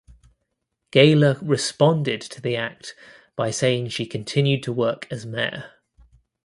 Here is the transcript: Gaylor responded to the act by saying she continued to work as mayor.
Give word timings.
Gaylor 0.89 1.37
responded 1.43 2.21
to 2.21 2.41
the 2.41 2.55
act 2.55 2.95
by 3.35 3.51
saying 3.51 3.89
she 3.89 4.07
continued 4.07 4.63
to 4.63 4.73
work 4.73 5.05
as 5.11 5.27
mayor. 5.27 5.73